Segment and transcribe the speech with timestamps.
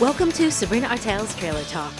[0.00, 1.92] Welcome to Sabrina Artel's Trailer Talk.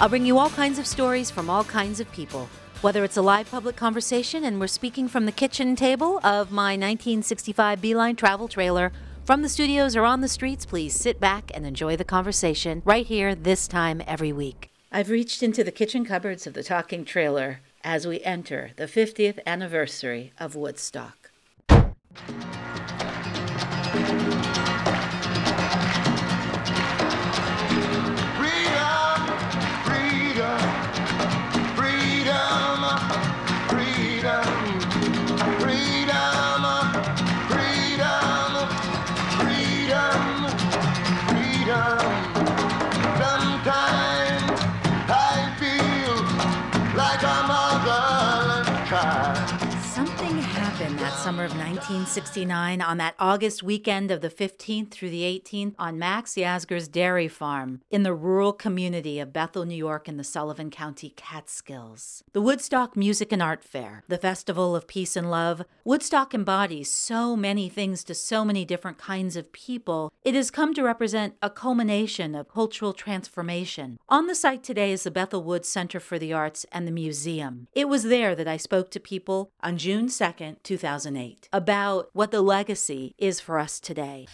[0.00, 2.48] I'll bring you all kinds of stories from all kinds of people.
[2.80, 6.72] Whether it's a live public conversation and we're speaking from the kitchen table of my
[6.72, 8.90] 1965 Beeline travel trailer,
[9.24, 13.06] from the studios or on the streets, please sit back and enjoy the conversation right
[13.06, 14.72] here, this time every week.
[14.90, 19.38] I've reached into the kitchen cupboards of the talking trailer as we enter the 50th
[19.46, 21.30] anniversary of Woodstock.
[51.48, 56.34] Summer of 1969 on that August weekend of the 15th through the 18th on Max
[56.34, 61.12] Yasgur's dairy farm in the rural community of Bethel, New York in the Sullivan County
[61.16, 62.24] Catskills.
[62.32, 65.64] The Woodstock Music and Art Fair, the festival of peace and love.
[65.84, 70.12] Woodstock embodies so many things to so many different kinds of people.
[70.22, 73.98] It has come to represent a culmination of cultural transformation.
[74.08, 77.66] On the site today is the Bethel Woods Center for the Arts and the Museum.
[77.74, 82.42] It was there that I spoke to people on June 2nd, 2008, about what the
[82.42, 84.26] legacy is for us today.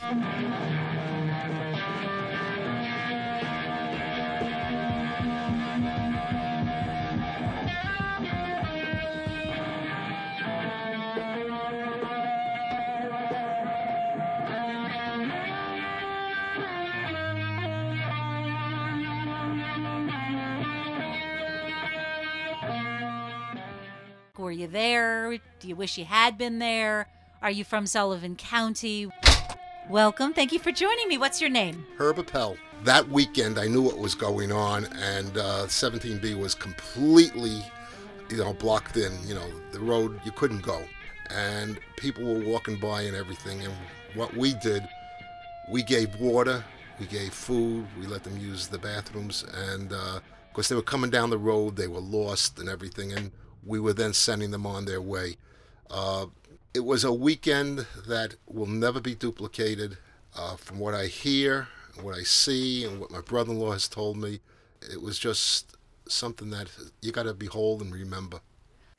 [24.51, 25.39] Were you there?
[25.61, 27.07] Do you wish you had been there?
[27.41, 29.09] Are you from Sullivan County?
[29.89, 30.33] Welcome.
[30.33, 31.19] Thank you for joining me.
[31.19, 31.87] What's your name?
[31.99, 32.57] Herb Appel.
[32.83, 37.65] That weekend, I knew what was going on, and uh, 17B was completely,
[38.29, 39.13] you know, blocked in.
[39.25, 40.83] You know, the road you couldn't go,
[41.33, 43.63] and people were walking by and everything.
[43.63, 43.73] And
[44.17, 44.83] what we did,
[45.71, 46.65] we gave water,
[46.99, 50.83] we gave food, we let them use the bathrooms, and uh, of course they were
[50.83, 53.31] coming down the road, they were lost and everything, and
[53.65, 55.37] we were then sending them on their way.
[55.91, 56.27] Uh,
[56.73, 59.99] it was a weekend that will never be duplicated.
[60.37, 61.69] Uh, from what I hear,
[62.01, 64.41] what I see, and what my brother-in-law has told me,
[64.81, 65.77] it was just
[66.09, 66.69] something that
[67.03, 68.41] you got to behold and remember.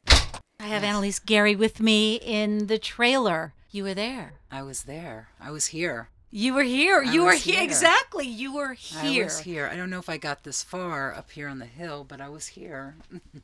[0.08, 3.54] I have Annalise Gerry with me in the trailer.
[3.72, 4.34] You were there.
[4.52, 5.30] I was there.
[5.40, 6.10] I was here.
[6.34, 7.04] You were here.
[7.06, 7.56] I you were here.
[7.56, 7.64] here.
[7.64, 8.26] Exactly.
[8.26, 9.24] You were here.
[9.24, 9.70] I was here.
[9.72, 12.30] I don't know if I got this far up here on the hill, but I
[12.30, 12.96] was here.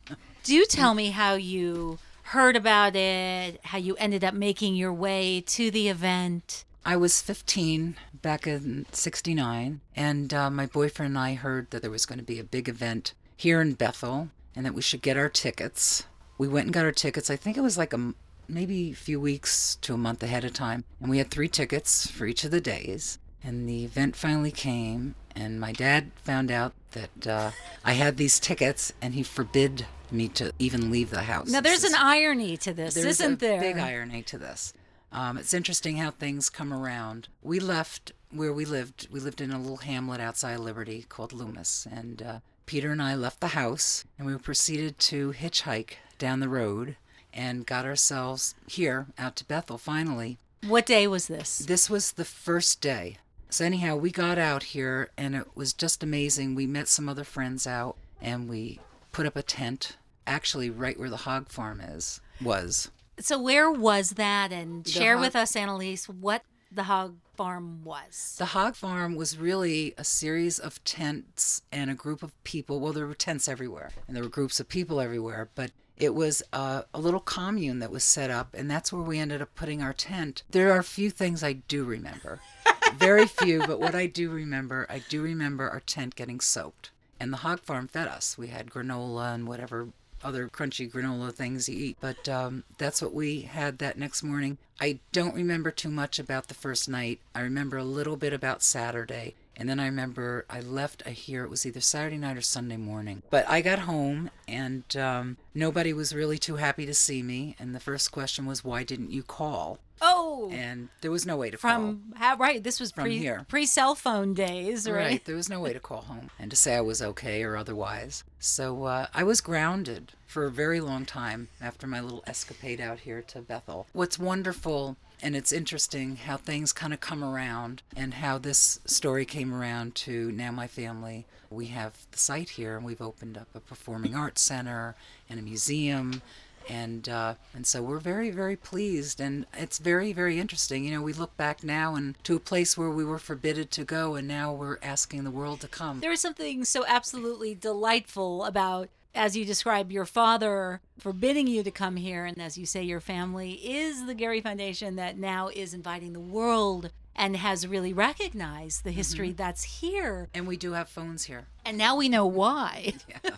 [0.43, 5.41] Do tell me how you heard about it, how you ended up making your way
[5.47, 6.63] to the event.
[6.85, 11.91] I was 15 back in 69, and uh, my boyfriend and I heard that there
[11.91, 15.17] was going to be a big event here in Bethel and that we should get
[15.17, 16.05] our tickets.
[16.37, 17.29] We went and got our tickets.
[17.29, 18.13] I think it was like a
[18.47, 22.09] maybe a few weeks to a month ahead of time, and we had three tickets
[22.09, 23.19] for each of the days.
[23.43, 27.51] And the event finally came, and my dad found out that uh,
[27.85, 31.49] I had these tickets, and he forbid me to even leave the house.
[31.49, 33.59] Now, there's an irony to this, there's isn't a there?
[33.61, 34.73] big irony to this.
[35.11, 37.29] Um, it's interesting how things come around.
[37.41, 39.07] We left where we lived.
[39.09, 43.15] We lived in a little hamlet outside Liberty called Loomis, and uh, Peter and I
[43.15, 46.97] left the house, and we proceeded to hitchhike down the road,
[47.37, 49.77] and got ourselves here out to Bethel.
[49.77, 50.37] Finally,
[50.67, 51.59] What day was this?
[51.59, 53.17] this was the first day.
[53.49, 56.55] So anyhow, we got out here, and it was just amazing.
[56.55, 58.79] We met some other friends out, and we
[59.13, 62.91] put up a tent, actually right where the hog farm is was.
[63.19, 64.51] So, where was that?
[64.51, 68.35] And share hog- with us, Annalise, what the hog farm was.
[68.37, 72.79] The hog farm was really a series of tents and a group of people.
[72.81, 76.43] Well, there were tents everywhere, and there were groups of people everywhere, but it was
[76.53, 79.81] a, a little commune that was set up, and that's where we ended up putting
[79.81, 80.43] our tent.
[80.49, 82.39] There are a few things I do remember.
[82.95, 86.91] Very few, but what I do remember, I do remember our tent getting soaked.
[87.19, 88.37] And the hog farm fed us.
[88.37, 89.89] We had granola and whatever
[90.23, 91.97] other crunchy granola things you eat.
[91.99, 94.57] But um, that's what we had that next morning.
[94.79, 97.19] I don't remember too much about the first night.
[97.33, 99.35] I remember a little bit about Saturday.
[99.59, 102.77] And then I remember I left, I hear it was either Saturday night or Sunday
[102.77, 103.23] morning.
[103.31, 107.55] But I got home and um, nobody was really too happy to see me.
[107.59, 109.79] And the first question was, why didn't you call?
[109.99, 111.71] oh, And there was no way to call.
[111.71, 112.63] from how right?
[112.63, 113.47] This was From pre here.
[113.49, 114.95] pre cell phone days, right?
[115.05, 115.25] Right.
[115.25, 118.23] There was no way to call home and to say I was okay or otherwise.
[118.37, 122.99] So uh, I was grounded for a very long time after my little escapade out
[122.99, 123.87] here to Bethel.
[123.93, 129.25] What's wonderful And it's interesting how things kind of come around and how this story
[129.25, 131.25] came around to now my family.
[131.49, 134.95] We have the site here and we've opened up a performing arts center
[135.29, 136.21] and a museum.
[136.69, 140.83] And uh, and so we're very very pleased and it's very very interesting.
[140.83, 143.85] You know, we look back now and to a place where we were forbidden to
[143.85, 146.01] go and now we're asking the world to come.
[146.01, 151.71] There is something so absolutely delightful about, as you describe, your father forbidding you to
[151.71, 152.25] come here.
[152.25, 156.19] And as you say, your family is the Gerry Foundation that now is inviting the
[156.19, 159.37] world and has really recognized the history mm-hmm.
[159.37, 160.29] that's here.
[160.33, 161.47] And we do have phones here.
[161.65, 162.93] And now we know why.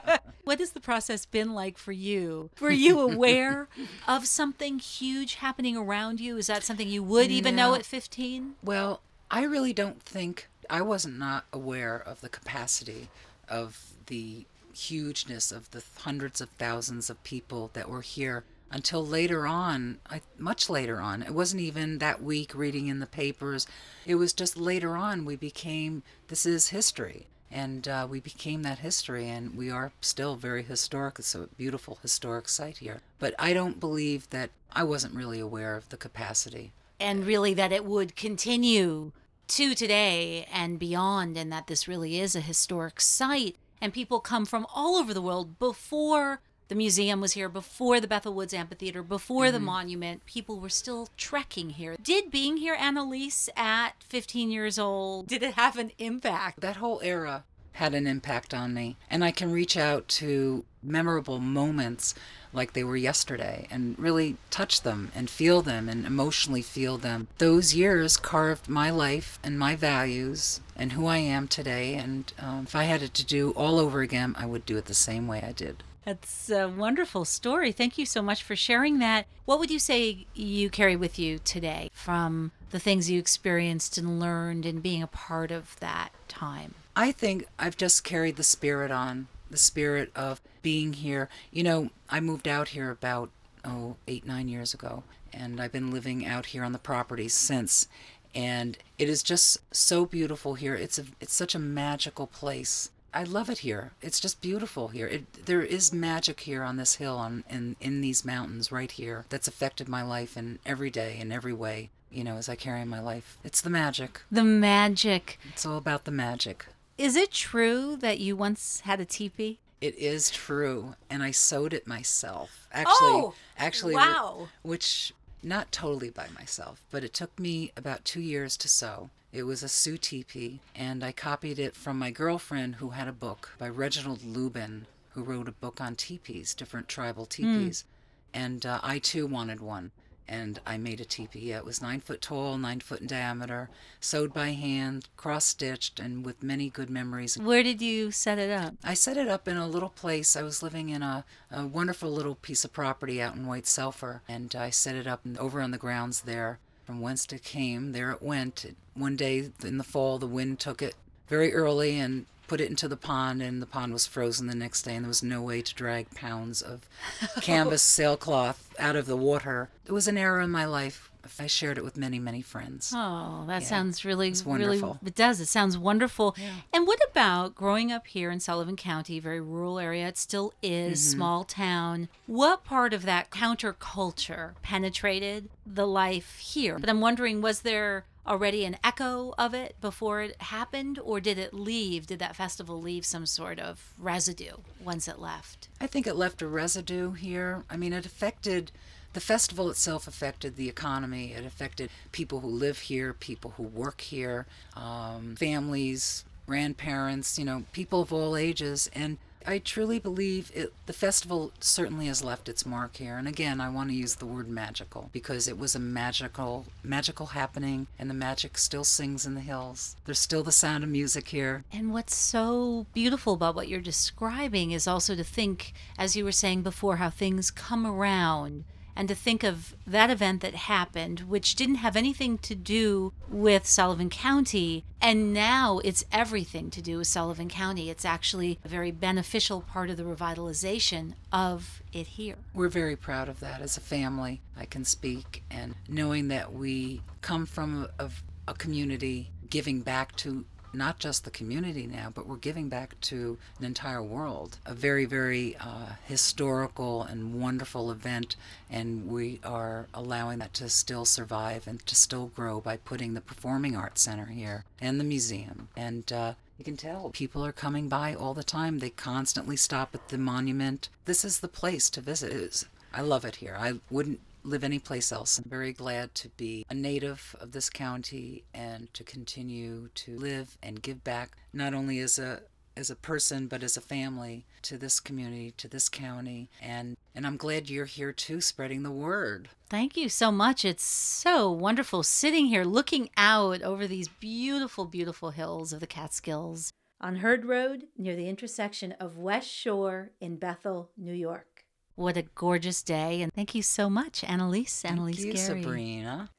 [0.44, 2.50] what has the process been like for you?
[2.60, 3.68] Were you aware
[4.06, 6.36] of something huge happening around you?
[6.36, 8.54] Is that something you would even know at 15?
[8.62, 13.08] Well, I really don't think I wasn't not aware of the capacity
[13.48, 19.46] of the hugeness of the hundreds of thousands of people that were here until later
[19.46, 21.22] on, I, much later on.
[21.22, 23.66] It wasn't even that week reading in the papers.
[24.04, 27.26] It was just later on we became this is history.
[27.50, 31.20] And uh, we became that history, and we are still very historic.
[31.20, 33.00] It's a beautiful historic site here.
[33.20, 36.72] But I don't believe that I wasn't really aware of the capacity.
[36.98, 39.12] and really that it would continue
[39.46, 43.56] to today and beyond, and that this really is a historic site.
[43.84, 48.08] And people come from all over the world before the museum was here, before the
[48.08, 49.66] Bethel Woods Amphitheater, before the mm-hmm.
[49.66, 50.24] monument.
[50.24, 51.94] People were still trekking here.
[52.02, 56.62] Did being here, Annalise, at 15 years old, did it have an impact?
[56.62, 61.38] that whole era had an impact on me and i can reach out to memorable
[61.38, 62.14] moments
[62.52, 67.26] like they were yesterday and really touch them and feel them and emotionally feel them
[67.38, 72.64] those years carved my life and my values and who i am today and um,
[72.64, 75.26] if i had it to do all over again i would do it the same
[75.26, 77.72] way i did That's a wonderful story.
[77.72, 79.24] Thank you so much for sharing that.
[79.46, 84.18] What would you say you carry with you today from the things you experienced and
[84.18, 86.74] learned and being a part of that time?
[86.96, 91.28] I think I've just carried the spirit on, the spirit of being here.
[91.52, 93.30] You know, I moved out here about,
[93.64, 97.86] oh, eight, nine years ago, and I've been living out here on the property since.
[98.34, 100.74] And it is just so beautiful here.
[100.74, 102.90] It's a, it's such a magical place.
[103.14, 103.92] I love it here.
[104.02, 105.06] It's just beautiful here.
[105.06, 109.26] It, there is magic here on this hill, on in in these mountains right here.
[109.28, 111.90] That's affected my life in every day, in every way.
[112.14, 114.20] You know, as I carry my life, it's the magic.
[114.30, 115.38] The magic.
[115.52, 116.66] It's all about the magic.
[116.96, 119.58] Is it true that you once had a teepee?
[119.80, 122.68] It is true, and I sewed it myself.
[122.72, 124.48] Actually, Oh, actually, wow.
[124.62, 125.12] which
[125.42, 129.10] not totally by myself, but it took me about two years to sew.
[129.32, 133.12] It was a Sioux teepee, and I copied it from my girlfriend who had a
[133.12, 137.84] book by Reginald Laubin, who wrote a book on teepees, different tribal teepees,
[138.32, 139.90] and uh, I too wanted one.
[140.26, 141.52] And I made a teepee.
[141.52, 143.68] It was nine foot tall, nine foot in diameter,
[144.00, 147.36] sewed by hand, cross stitched, and with many good memories.
[147.36, 148.74] Where did you set it up?
[148.82, 150.34] I set it up in a little place.
[150.34, 154.22] I was living in a, a wonderful little piece of property out in White Sulphur,
[154.26, 156.58] and I set it up over on the grounds there.
[156.84, 158.76] From whence it came, there it went.
[158.94, 160.94] One day in the fall, the wind took it
[161.28, 164.82] very early and put it into the pond, and the pond was frozen the next
[164.82, 166.88] day, and there was no way to drag pounds of
[167.40, 169.68] canvas sailcloth out of the water.
[169.86, 171.10] It was an era in my life.
[171.40, 172.92] I shared it with many, many friends.
[172.94, 174.66] Oh, that Yeah, sounds really, it's really.
[174.78, 174.98] wonderful.
[175.06, 175.40] It does.
[175.40, 176.36] It sounds wonderful.
[176.70, 180.06] And what about growing up here in Sullivan County, very rural area?
[180.06, 181.16] It still is Mm-hmm.
[181.16, 182.08] small town.
[182.26, 186.78] What part of that counterculture penetrated the life here?
[186.78, 191.38] But I'm wondering, was there already an echo of it before it happened, or did
[191.38, 192.06] it leave?
[192.06, 195.68] Did that festival leave some sort of residue once it left?
[195.80, 197.64] I think it left a residue here.
[197.68, 198.72] I mean, it affected
[199.14, 201.32] the festival itself affected the economy.
[201.32, 207.64] It affected people who live here, people who work here, um, families, grandparents, you know,
[207.72, 208.90] people of all ages.
[208.92, 213.18] And I truly believe it, the festival certainly has left its mark here.
[213.18, 217.26] And again, I want to use the word magical because it was a magical, magical
[217.26, 219.96] happening, and the magic still sings in the hills.
[220.06, 221.64] There's still the sound of music here.
[221.72, 226.32] And what's so beautiful about what you're describing is also to think, as you were
[226.32, 228.64] saying before, how things come around
[228.96, 233.66] and to think of that event that happened, which didn't have anything to do with
[233.66, 237.90] Sullivan County, and now it's everything to do with Sullivan County.
[237.90, 242.36] It's actually a very beneficial part of the revitalization of it here.
[242.52, 244.40] We're very proud of that as a family.
[244.56, 248.10] I can speak, and knowing that we come from a,
[248.46, 250.44] a community giving back to
[250.74, 254.58] not just the community now, but we're giving back to an entire world.
[254.66, 258.36] A very, very uh, historical and wonderful event,
[258.70, 263.20] and we are allowing that to still survive and to still grow by putting the
[263.20, 265.68] Performing Arts Center here and the museum.
[265.76, 268.78] And uh, you can tell people are coming by all the time.
[268.78, 270.88] They constantly stop at the monument.
[271.04, 272.64] This is the place to visit.
[272.92, 273.56] I love it here.
[273.58, 275.38] I wouldn't live anyplace else.
[275.38, 280.56] I'm very glad to be a native of this county and to continue to live
[280.62, 282.42] and give back not only as a
[282.76, 286.50] as a person but as a family to this community, to this county.
[286.60, 289.48] And and I'm glad you're here too spreading the word.
[289.68, 290.64] Thank you so much.
[290.64, 296.72] It's so wonderful sitting here looking out over these beautiful, beautiful hills of the Catskills
[297.00, 301.53] on Hurd Road near the intersection of West Shore in Bethel, New York.
[301.96, 303.22] What a gorgeous day.
[303.22, 304.84] And thank you so much, Annalise.
[304.84, 305.62] Annalise Thank you, Gerry.
[305.62, 306.30] Sabrina.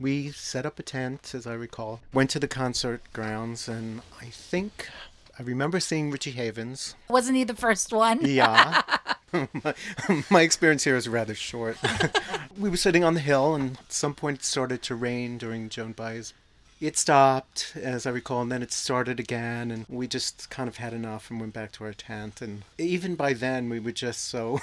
[0.00, 2.00] We set up a tent, as I recall.
[2.12, 4.88] Went to the concert grounds, and I think
[5.38, 6.94] I remember seeing Richie Havens.
[7.08, 8.20] Wasn't he the first one?
[8.22, 8.82] Yeah.
[9.32, 9.74] my,
[10.30, 11.76] my experience here is rather short.
[12.58, 15.68] we were sitting on the hill, and at some point it started to rain during
[15.68, 16.32] Joan Baez.
[16.80, 20.78] It stopped, as I recall, and then it started again, and we just kind of
[20.78, 22.40] had enough and went back to our tent.
[22.42, 24.60] And even by then, we were just so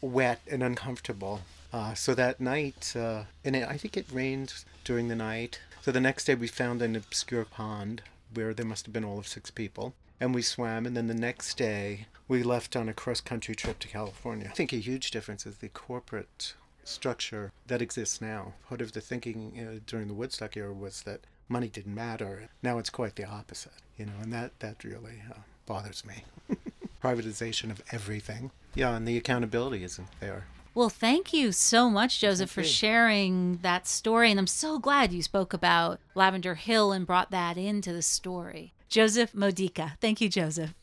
[0.00, 1.40] wet and uncomfortable.
[1.72, 5.60] Uh, so that night, uh, and it, I think it rained during the night.
[5.82, 9.18] So the next day, we found an obscure pond where there must have been all
[9.18, 10.86] of six people, and we swam.
[10.86, 14.48] And then the next day, we left on a cross country trip to California.
[14.50, 16.54] I think a huge difference is the corporate
[16.84, 18.54] structure that exists now.
[18.68, 22.48] Part of the thinking uh, during the Woodstock era was that money didn't matter.
[22.62, 26.24] Now it's quite the opposite, you know, and that that really uh, bothers me.
[27.02, 28.50] Privatization of everything.
[28.74, 30.46] Yeah, and the accountability isn't there.
[30.74, 34.30] Well, thank you so much, Joseph, for sharing that story.
[34.30, 38.74] And I'm so glad you spoke about Lavender Hill and brought that into the story.
[38.88, 39.96] Joseph Modica.
[40.00, 40.74] Thank you, Joseph.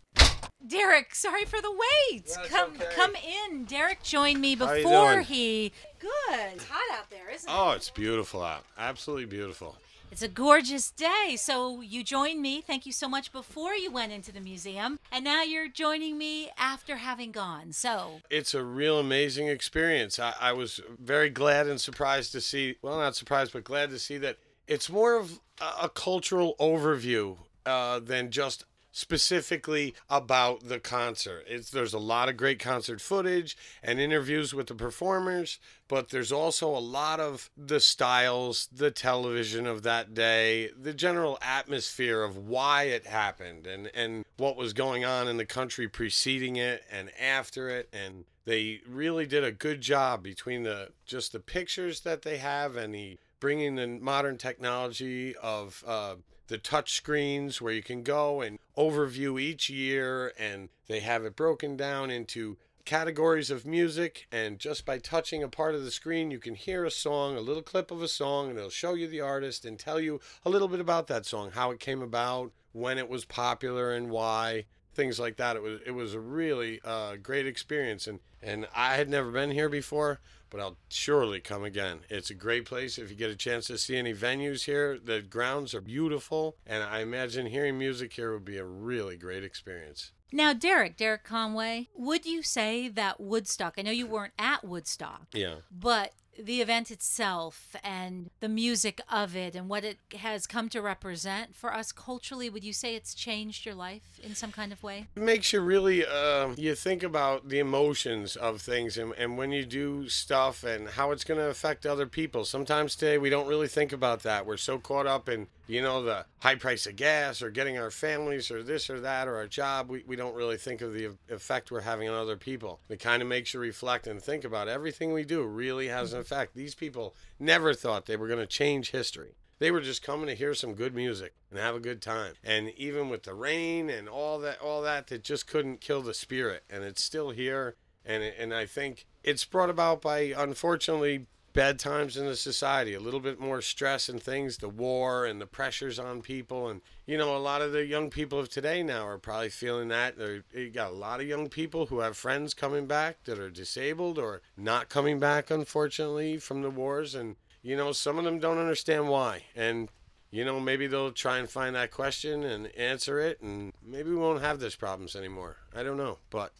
[0.68, 2.28] Derek, sorry for the wait.
[2.50, 3.66] come come in.
[3.66, 5.26] Derek joined me you before doing?
[5.26, 6.12] he Good.
[6.56, 7.56] It's hot out there, isn't it?
[7.56, 8.66] Oh, it's beautiful out.
[8.78, 9.76] Absolutely beautiful.
[10.12, 11.36] It's a gorgeous day.
[11.38, 12.62] So you joined me.
[12.62, 15.00] Thank you so much before you went into the museum.
[15.12, 17.74] And now you're joining me after having gone.
[17.74, 20.18] So It's a real amazing experience.
[20.18, 24.00] I, I was very glad and surprised to see, well, not surprised, but glad to
[24.00, 28.64] see that it's more of a, a cultural overview uh, than just
[28.96, 31.44] specifically about the concert.
[31.50, 35.60] It's there's a lot of great concert footage and interviews with the performers,
[35.90, 41.38] but there's also a lot of the styles, the television of that day, the general
[41.42, 46.56] atmosphere of why it happened and and what was going on in the country preceding
[46.56, 51.40] it and after it and they really did a good job between the just the
[51.42, 56.16] pictures that they have and the bringing the modern technology of uh,
[56.48, 61.36] the touch screens where you can go and overview each year and they have it
[61.36, 66.30] broken down into categories of music and just by touching a part of the screen
[66.30, 69.08] you can hear a song a little clip of a song and it'll show you
[69.08, 72.52] the artist and tell you a little bit about that song how it came about
[72.74, 76.80] when it was popular and why things like that it was it was a really
[76.84, 80.20] uh, great experience and and I had never been here before
[80.52, 82.02] but I'll surely come again.
[82.08, 82.98] It's a great place.
[82.98, 86.82] If you get a chance to see any venues here, the grounds are beautiful, and
[86.84, 90.12] I imagine hearing music here would be a really great experience.
[90.32, 93.74] now, Derek, Derek Conway, would you say that Woodstock?
[93.78, 95.56] I know you weren't at Woodstock, Yeah.
[95.72, 100.82] but the event itself and the music of it and what it has come to
[100.82, 104.84] represent for us culturally, would you say it's changed your life in some kind of
[104.84, 105.08] way?
[105.16, 109.52] It makes you really uh, you think about the emotions of things and, and when
[109.52, 113.48] you do stuff and how it's going to affect other people sometimes today we don't
[113.48, 116.96] really think about that we're so caught up in you know the high price of
[116.96, 120.36] gas or getting our families or this or that or our job we, we don't
[120.36, 123.60] really think of the effect we're having on other people it kind of makes you
[123.60, 128.06] reflect and think about everything we do really has an effect these people never thought
[128.06, 131.34] they were going to change history they were just coming to hear some good music
[131.50, 132.34] and have a good time.
[132.44, 136.14] And even with the rain and all that, all that, it just couldn't kill the
[136.14, 136.64] spirit.
[136.70, 137.76] And it's still here.
[138.06, 143.00] And and I think it's brought about by unfortunately bad times in the society, a
[143.00, 146.68] little bit more stress and things, the war and the pressures on people.
[146.70, 149.88] And you know, a lot of the young people of today now are probably feeling
[149.88, 150.18] that.
[150.18, 153.50] They're, you got a lot of young people who have friends coming back that are
[153.50, 157.16] disabled or not coming back, unfortunately, from the wars.
[157.16, 159.46] And you know, some of them don't understand why.
[159.56, 159.90] And,
[160.30, 164.18] you know, maybe they'll try and find that question and answer it, and maybe we
[164.18, 165.58] won't have these problems anymore.
[165.76, 166.20] I don't know.
[166.30, 166.52] But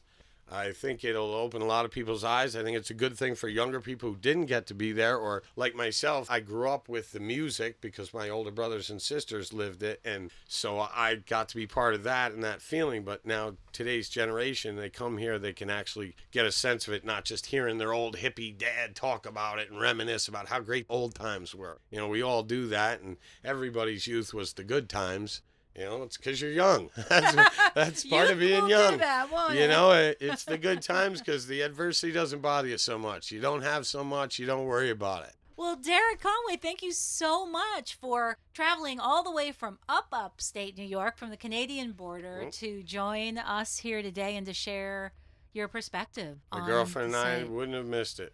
[0.52, 2.56] I think it'll open a lot of people's eyes.
[2.56, 5.18] I think it's a good thing for younger people who didn't get to be there,
[5.18, 9.54] or like myself, I grew up with the music because my older brothers and sisters
[9.54, 10.02] lived it.
[10.06, 13.04] And so I got to be part of that and that feeling.
[13.04, 17.04] But now, today's generation, they come here, they can actually get a sense of it,
[17.04, 20.86] not just hearing their old hippie dad talk about it and reminisce about how great
[20.90, 21.80] old times were.
[21.90, 25.42] You know, we all do that, and everybody's youth was the good times.
[25.78, 26.90] You know, it's because you're young.
[27.10, 27.36] That's,
[27.76, 28.98] that's part of Youth being will do young.
[29.00, 32.78] that, won't you know, it, it's the good times because the adversity doesn't bother you
[32.78, 33.30] so much.
[33.32, 35.34] You don't have so much, you don't worry about it.
[35.58, 40.78] Well, Derek Conway, thank you so much for traveling all the way from up upstate
[40.78, 42.52] New York, from the Canadian border, Mm.
[42.60, 45.12] to join us here today and to share
[45.54, 46.38] your perspective.
[46.54, 48.34] My on girlfriend the and I wouldn't have missed it.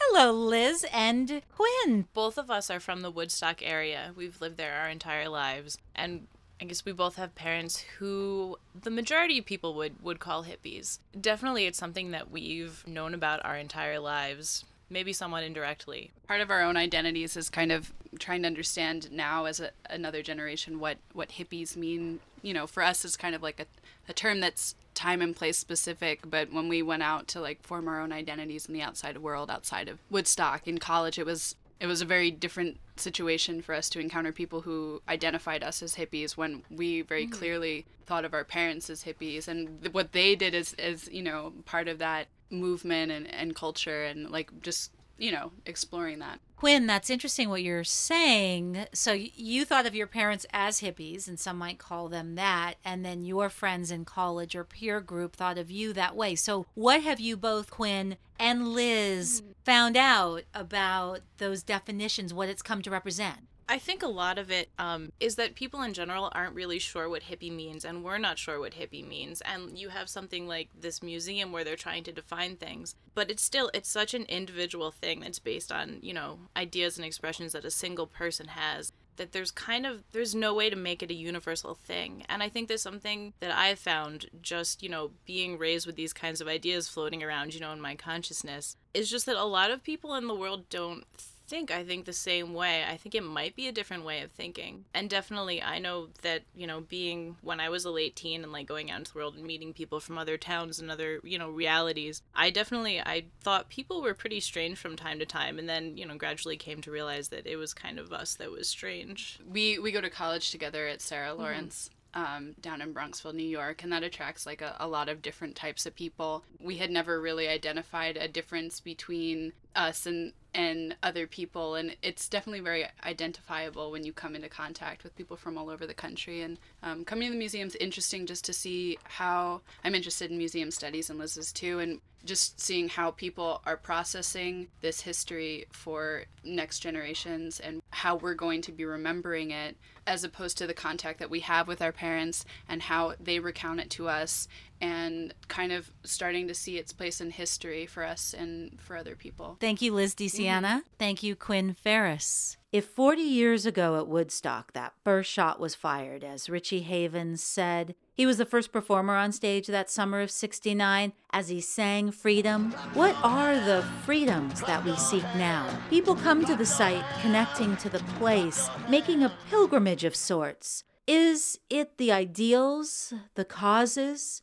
[0.00, 2.06] Hello, Liz and Quinn.
[2.12, 4.12] both of us are from the Woodstock area.
[4.16, 6.26] We've lived there our entire lives, and
[6.60, 10.98] I guess we both have parents who the majority of people would would call hippies.
[11.18, 16.10] Definitely, it's something that we've known about our entire lives, maybe somewhat indirectly.
[16.26, 20.22] part of our own identities is kind of trying to understand now as a, another
[20.22, 23.66] generation what what hippies mean you know for us it's kind of like a,
[24.08, 27.86] a term that's time and place specific but when we went out to like form
[27.86, 31.86] our own identities in the outside world outside of woodstock in college it was it
[31.86, 36.36] was a very different situation for us to encounter people who identified us as hippies
[36.36, 37.38] when we very mm-hmm.
[37.38, 39.48] clearly thought of our parents as hippies.
[39.48, 43.56] And th- what they did is, is you know part of that movement and, and
[43.56, 48.84] culture and like just you know exploring that Quinn, that's interesting what you're saying.
[48.92, 53.02] So you thought of your parents as hippies, and some might call them that, and
[53.02, 56.34] then your friends in college or peer group thought of you that way.
[56.34, 59.52] So what have you both, Quinn and Liz, hmm.
[59.64, 63.48] found out about those definitions, what it's come to represent?
[63.70, 67.08] I think a lot of it um, is that people in general aren't really sure
[67.08, 69.42] what hippie means, and we're not sure what hippie means.
[69.42, 73.44] And you have something like this museum where they're trying to define things, but it's
[73.44, 77.64] still it's such an individual thing that's based on you know ideas and expressions that
[77.64, 81.14] a single person has that there's kind of there's no way to make it a
[81.14, 85.86] universal thing and i think there's something that i've found just you know being raised
[85.86, 89.36] with these kinds of ideas floating around you know in my consciousness is just that
[89.36, 91.04] a lot of people in the world don't
[91.50, 92.84] think I think the same way.
[92.88, 94.84] I think it might be a different way of thinking.
[94.94, 98.52] And definitely I know that, you know, being when I was a late teen and
[98.52, 101.38] like going out into the world and meeting people from other towns and other, you
[101.38, 105.68] know, realities, I definitely I thought people were pretty strange from time to time and
[105.68, 108.68] then, you know, gradually came to realize that it was kind of us that was
[108.68, 109.40] strange.
[109.50, 113.82] we we go to college together at Sarah Lawrence um, down in Bronxville, New York,
[113.82, 116.44] and that attracts like a, a lot of different types of people.
[116.60, 122.28] We had never really identified a difference between us and and other people, and it's
[122.28, 126.42] definitely very identifiable when you come into contact with people from all over the country.
[126.42, 130.70] And um, coming to the museum's interesting just to see how I'm interested in museum
[130.70, 136.24] studies and Liz is too, and just seeing how people are processing this history for
[136.44, 141.18] next generations and how we're going to be remembering it as opposed to the contact
[141.18, 144.48] that we have with our parents and how they recount it to us
[144.80, 149.14] and kind of starting to see its place in history for us and for other
[149.14, 149.56] people.
[149.60, 150.62] Thank you, Liz DeCiana.
[150.62, 150.78] Mm-hmm.
[150.98, 152.56] Thank you, Quinn Ferris.
[152.72, 157.94] If 40 years ago at Woodstock that first shot was fired, as Richie Havens said,
[158.20, 162.70] he was the first performer on stage that summer of 69 as he sang Freedom.
[162.92, 165.66] What are the freedoms that we seek now?
[165.88, 170.84] People come to the site connecting to the place, making a pilgrimage of sorts.
[171.06, 174.42] Is it the ideals, the causes?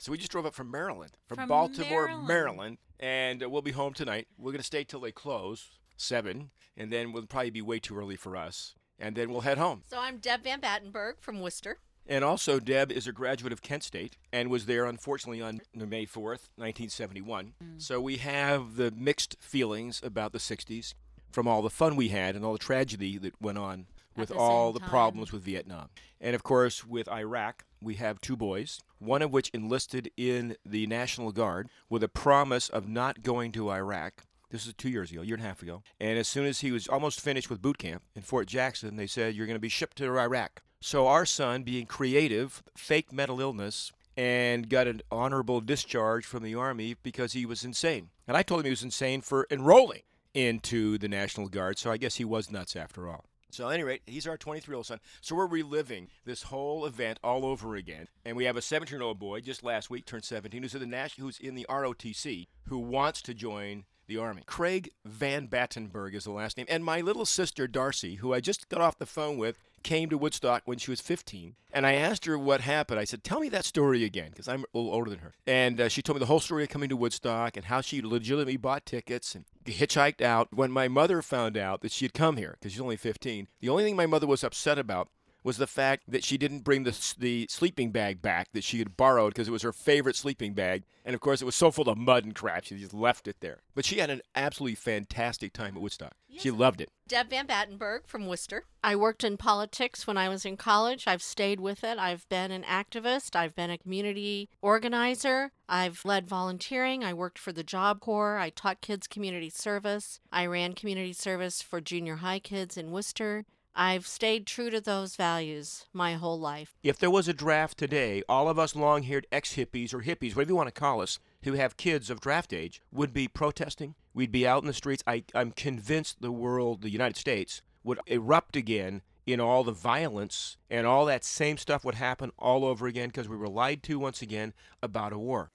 [0.00, 2.26] So we just drove up from Maryland, from, From Baltimore, Maryland.
[2.26, 2.78] Maryland.
[2.98, 4.26] and uh, we'll be home tonight.
[4.36, 7.96] We're going to stay till they close, 7, and then we'll probably be way too
[7.96, 8.74] early for us.
[8.98, 9.82] And then we'll head home.
[9.88, 11.78] So I'm Deb Van Battenberg from Worcester.
[12.06, 16.04] And also, Deb is a graduate of Kent State and was there, unfortunately, on May
[16.04, 17.52] 4th, 1971.
[17.78, 20.94] So we have the mixed feelings about the 60s
[21.30, 23.86] from all the fun we had and all the tragedy that went on
[24.16, 25.88] with the all the problems with Vietnam.
[26.20, 30.86] And of course, with Iraq, we have two boys, one of which enlisted in the
[30.86, 34.24] National Guard with a promise of not going to Iraq.
[34.50, 35.82] This is two years ago, a year and a half ago.
[35.98, 39.06] And as soon as he was almost finished with boot camp in Fort Jackson, they
[39.06, 40.62] said, You're going to be shipped to Iraq.
[40.82, 46.56] So our son, being creative, faked mental illness and got an honorable discharge from the
[46.56, 48.10] Army because he was insane.
[48.26, 50.02] And I told him he was insane for enrolling
[50.34, 53.26] into the National Guard, so I guess he was nuts after all.
[53.50, 54.98] So, at any rate, he's our 23 year old son.
[55.20, 58.08] So, we're reliving this whole event all over again.
[58.24, 60.80] And we have a 17 year old boy, just last week turned 17, who's in
[60.80, 64.42] the, Nash- who's in the ROTC, who wants to join the Army.
[64.46, 66.66] Craig Van Battenberg is the last name.
[66.68, 70.18] And my little sister, Darcy, who I just got off the phone with, came to
[70.18, 71.54] Woodstock when she was 15.
[71.72, 73.00] And I asked her what happened.
[73.00, 75.32] I said, Tell me that story again, because I'm a little older than her.
[75.46, 78.02] And uh, she told me the whole story of coming to Woodstock and how she
[78.02, 80.48] legitimately bought tickets and hitchhiked out.
[80.52, 83.68] When my mother found out that she had come here, because she's only 15, the
[83.68, 85.08] only thing my mother was upset about
[85.44, 88.96] was the fact that she didn't bring the, the sleeping bag back that she had
[88.96, 90.84] borrowed because it was her favorite sleeping bag.
[91.04, 93.36] And of course, it was so full of mud and crap, she just left it
[93.40, 93.62] there.
[93.74, 96.14] But she had an absolutely fantastic time at Woodstock.
[96.38, 96.90] She loved it.
[97.08, 98.64] Deb Van Battenberg from Worcester.
[98.82, 101.06] I worked in politics when I was in college.
[101.06, 101.98] I've stayed with it.
[101.98, 103.36] I've been an activist.
[103.36, 105.52] I've been a community organizer.
[105.68, 107.04] I've led volunteering.
[107.04, 108.38] I worked for the Job Corps.
[108.38, 110.20] I taught kids community service.
[110.32, 113.44] I ran community service for junior high kids in Worcester.
[113.74, 116.74] I've stayed true to those values my whole life.
[116.82, 120.36] If there was a draft today, all of us long haired ex hippies or hippies,
[120.36, 123.94] whatever you want to call us, who have kids of draft age, would be protesting.
[124.12, 125.02] We'd be out in the streets.
[125.06, 130.56] I, I'm convinced the world, the United States, would erupt again in all the violence
[130.68, 133.98] and all that same stuff would happen all over again because we were lied to
[133.98, 135.50] once again about a war.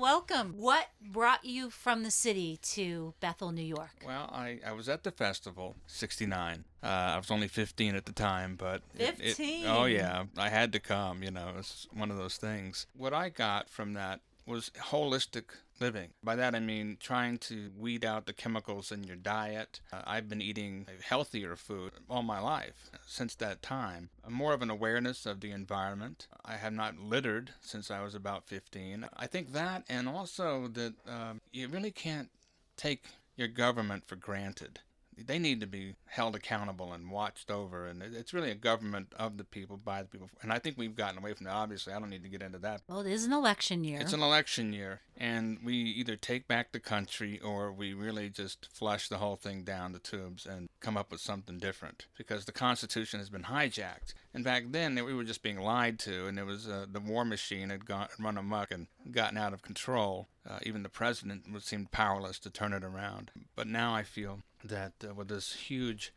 [0.00, 0.54] Welcome.
[0.56, 3.90] What brought you from the city to Bethel, New York?
[4.06, 6.64] Well, I, I was at the festival, 69.
[6.82, 8.82] Uh, I was only 15 at the time, but.
[8.96, 9.66] it- it- 15?
[9.66, 10.24] oh, yeah.
[10.36, 12.86] I had to come, you know, it's one of those things.
[12.96, 15.44] What I got from that was holistic
[15.80, 16.10] living.
[16.22, 19.80] By that I mean trying to weed out the chemicals in your diet.
[19.92, 24.10] Uh, I've been eating healthier food all my life since that time.
[24.28, 26.26] More of an awareness of the environment.
[26.44, 29.08] I have not littered since I was about 15.
[29.16, 32.30] I think that, and also that um, you really can't
[32.76, 33.04] take
[33.36, 34.80] your government for granted.
[35.26, 39.36] They need to be held accountable and watched over, and it's really a government of
[39.36, 40.30] the people, by the people.
[40.42, 41.54] And I think we've gotten away from that.
[41.54, 42.82] Obviously, I don't need to get into that.
[42.88, 44.00] Well, it is an election year.
[44.00, 48.68] It's an election year, and we either take back the country or we really just
[48.72, 52.52] flush the whole thing down the tubes and come up with something different because the
[52.52, 54.14] Constitution has been hijacked.
[54.34, 57.24] And back then, we were just being lied to, and it was uh, the war
[57.24, 60.28] machine had gone run amok and gotten out of control.
[60.48, 63.30] Uh, even the president seemed powerless to turn it around.
[63.54, 66.12] But now I feel that uh, with this huge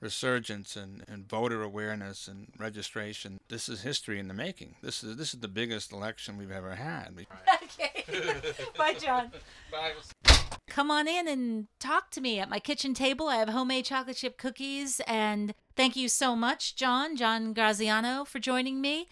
[0.00, 3.38] resurgence and, and voter awareness and registration.
[3.48, 4.76] This is history in the making.
[4.82, 7.14] This is this is the biggest election we've ever had.
[7.62, 8.04] okay.
[8.78, 9.30] Bye, John.
[9.72, 9.92] Bye.
[10.68, 13.28] Come on in and talk to me at my kitchen table.
[13.28, 18.38] I have homemade chocolate chip cookies, and thank you so much, John, John Graziano, for
[18.38, 19.08] joining me.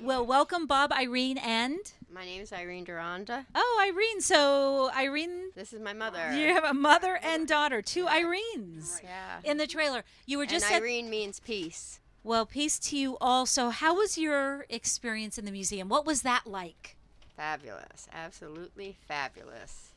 [0.00, 1.78] Well, welcome, Bob, Irene, and
[2.16, 3.44] My name is Irene Duranda.
[3.54, 4.22] oh, Irene.
[4.22, 6.34] So, Irene, This is my mother.
[6.34, 9.40] you have a mother and daughter, two Irenes Yeah.
[9.44, 10.02] in the trailer.
[10.24, 12.00] You were just at Irene means peace.
[12.24, 13.44] well, peace to you all.
[13.44, 15.90] So, how was your experience in the museum?
[15.90, 16.96] What was that like?
[17.36, 18.08] Fabulous.
[18.10, 19.92] Absolutely fabulous.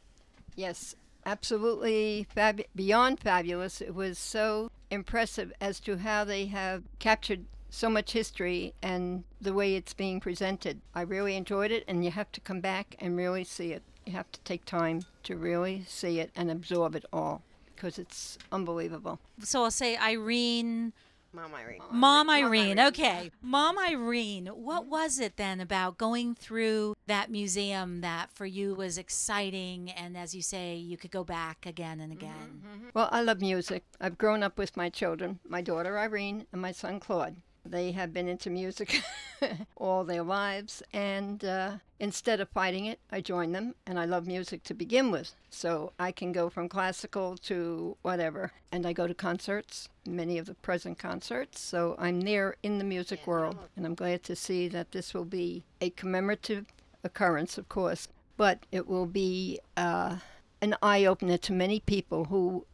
[0.58, 3.80] Yes, absolutely fab- beyond fabulous.
[3.80, 9.54] It was so impressive as to how they have captured so much history and the
[9.54, 10.82] way it's being presented.
[10.94, 13.84] I really enjoyed it, and you have to come back and really see it.
[14.06, 17.44] You have to take time to really see it and absorb it all
[17.76, 19.20] because it's unbelievable.
[19.42, 20.94] So, I'll say Irene.
[21.32, 21.82] Mom Irene.
[21.92, 22.80] Mom Irene.
[22.80, 23.30] Okay.
[23.40, 28.98] Mom Irene, what was it then about going through that museum that for you was
[28.98, 32.62] exciting and as you say you could go back again and mm-hmm, again?
[32.68, 32.88] Mm-hmm.
[32.96, 33.84] Well, I love music.
[34.02, 37.36] I've grown up with my children, my daughter Irene and my son Claude.
[37.70, 39.02] They have been into music
[39.78, 44.26] all their lives, and uh, instead of fighting it, I join them, and I love
[44.26, 45.34] music to begin with.
[45.52, 50.48] So I can go from classical to whatever, and I go to concerts, many of
[50.48, 51.60] the present concerts.
[51.62, 55.26] So I'm there in the music world, and I'm glad to see that this will
[55.26, 56.66] be a commemorative
[57.04, 60.18] occurrence, of course, but it will be uh,
[60.62, 62.66] an eye opener to many people who,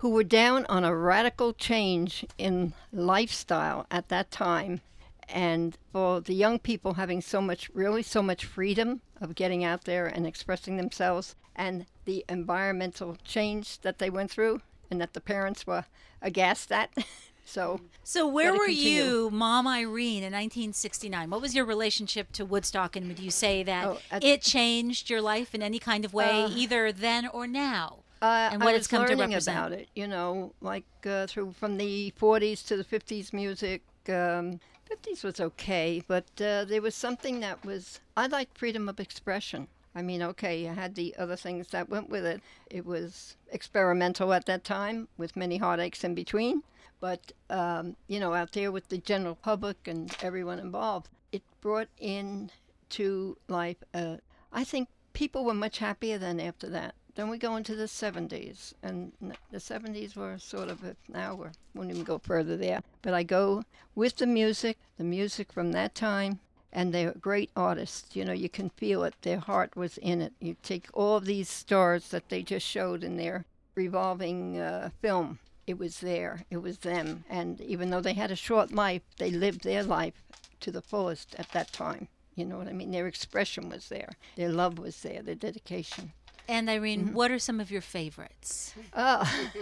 [0.00, 4.80] who were down on a radical change in lifestyle at that time.
[5.28, 9.84] And for the young people having so much, really so much freedom of getting out
[9.84, 15.20] there and expressing themselves, and the environmental change that they went through, and that the
[15.20, 15.84] parents were
[16.22, 16.90] aghast at.
[17.44, 18.90] so, So where were continue.
[18.90, 21.28] you, Mom Irene, in 1969?
[21.30, 25.20] What was your relationship to Woodstock and would you say that Oh, it changed your
[25.20, 27.98] life in any kind of way Uh, either then or now?
[28.22, 29.56] Uh, and what I it's come to learning represent.
[29.56, 33.82] about it, you know, like uh, through from the 40s to the 50s music.
[34.08, 38.00] Um, 50s was okay, but uh, there was something that was.
[38.16, 39.68] I liked freedom of expression.
[39.94, 42.42] I mean, okay, you had the other things that went with it.
[42.70, 46.62] It was experimental at that time, with many heartaches in between.
[47.00, 51.88] But um, you know, out there with the general public and everyone involved, it brought
[51.98, 52.50] in
[52.90, 53.78] to life.
[53.94, 54.16] Uh,
[54.52, 58.74] I think people were much happier than after that then we go into the 70s,
[58.82, 59.12] and
[59.50, 62.82] the 70s were sort of a, now we won't even go further there.
[63.02, 66.40] But I go with the music, the music from that time,
[66.72, 68.14] and they're great artists.
[68.14, 69.14] You know, you can feel it.
[69.22, 70.32] Their heart was in it.
[70.40, 73.44] You take all these stars that they just showed in their
[73.74, 75.38] revolving uh, film.
[75.66, 76.44] It was there.
[76.50, 77.24] It was them.
[77.28, 80.22] And even though they had a short life, they lived their life
[80.60, 82.08] to the fullest at that time.
[82.36, 82.90] You know what I mean?
[82.90, 84.10] Their expression was there.
[84.36, 85.22] Their love was there.
[85.22, 86.12] Their dedication.
[86.50, 88.74] And Irene, what are some of your favorites?
[88.96, 89.22] Oh.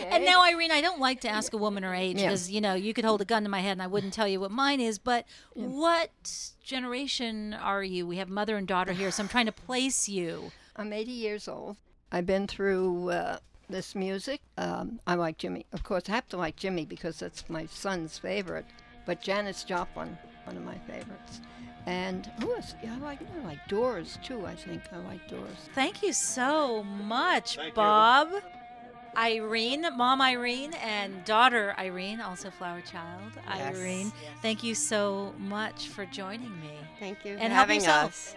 [0.00, 2.26] And now, Irene, I don't like to ask a woman her age Yeah.
[2.28, 4.26] because you know you could hold a gun to my head and I wouldn't tell
[4.26, 4.98] you what mine is.
[4.98, 6.10] But what
[6.64, 8.06] generation are you?
[8.06, 10.50] We have mother and daughter here, so I'm trying to place you.
[10.76, 11.76] I'm 80 years old.
[12.10, 13.38] I've been through uh,
[13.70, 14.40] this music.
[14.58, 15.66] Um, I like Jimmy.
[15.72, 18.66] Of course, I have to like Jimmy because that's my son's favorite.
[19.06, 21.40] But Janis Joplin, one of my favorites.
[21.86, 22.74] And who else?
[22.82, 24.46] Yeah, I like, I like Doors too.
[24.46, 25.68] I think I like Doors.
[25.74, 28.28] Thank you so much, Bob.
[29.16, 33.76] Irene, mom Irene, and daughter Irene, also flower child Yes.
[33.76, 34.12] Irene.
[34.40, 36.70] Thank you so much for joining me.
[36.98, 38.08] Thank you And for having yourself.
[38.10, 38.36] us.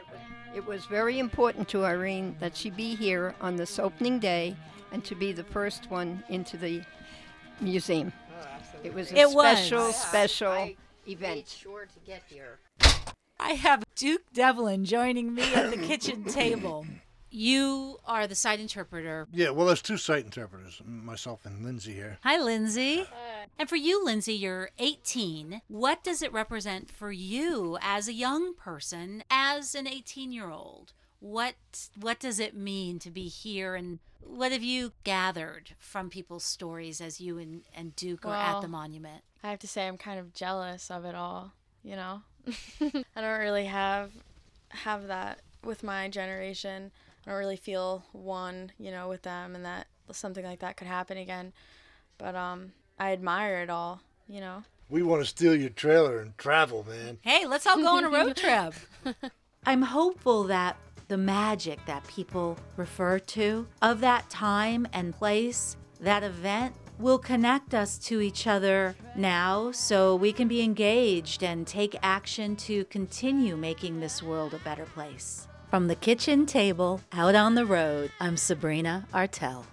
[0.53, 4.55] It was very important to Irene that she be here on this opening day
[4.91, 6.81] and to be the first one into the
[7.61, 8.11] museum.
[8.41, 8.45] Oh,
[8.83, 9.57] it was a It was.
[9.57, 10.75] special, I- special I
[11.07, 11.35] event.
[11.37, 12.59] Made sure to get here.
[13.39, 16.85] I have Duke Devlin joining me at the kitchen table.
[17.29, 19.27] You are the site interpreter.
[19.31, 22.17] Yeah, well, there's two site interpreters, myself and Lindsay here.
[22.23, 23.05] Hi, Lindsay.
[23.59, 25.61] And for you, Lindsay, you're 18.
[25.67, 30.93] What does it represent for you as a young person, as an 18 year old?
[31.19, 31.55] What
[31.99, 37.01] what does it mean to be here, and what have you gathered from people's stories
[37.01, 39.23] as you and, and Duke are at the monument?
[39.43, 42.21] I have to say I'm kind of jealous of it all, you know.
[42.81, 44.11] I don't really have
[44.69, 46.91] have that with my generation.
[47.25, 50.87] I don't really feel one, you know, with them and that something like that could
[50.87, 51.53] happen again.
[52.17, 54.63] But um I admire it all, you know.
[54.89, 57.17] We want to steal your trailer and travel, man.
[57.21, 58.73] Hey, let's all go on a road trip.
[59.65, 60.77] I'm hopeful that
[61.07, 67.73] the magic that people refer to of that time and place, that event, will connect
[67.73, 73.57] us to each other now so we can be engaged and take action to continue
[73.57, 75.47] making this world a better place.
[75.69, 79.65] From the kitchen table out on the road, I'm Sabrina Artel.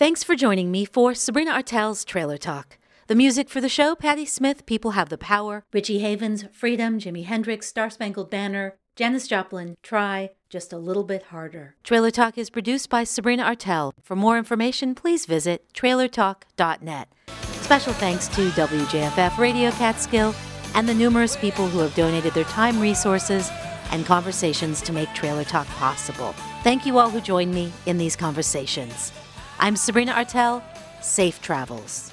[0.01, 2.79] Thanks for joining me for Sabrina Artel's Trailer Talk.
[3.05, 7.23] The music for the show Patti Smith, People Have the Power, Richie Havens, Freedom, Jimi
[7.23, 11.75] Hendrix, Star Spangled Banner, Janis Joplin, Try, Just a Little Bit Harder.
[11.83, 13.93] Trailer Talk is produced by Sabrina Artel.
[14.01, 17.07] For more information, please visit trailertalk.net.
[17.61, 20.33] Special thanks to WJFF Radio Catskill
[20.73, 23.51] and the numerous people who have donated their time, resources,
[23.91, 26.33] and conversations to make Trailer Talk possible.
[26.63, 29.11] Thank you all who joined me in these conversations.
[29.63, 30.63] I'm Sabrina Artel.
[31.01, 32.10] Safe travels.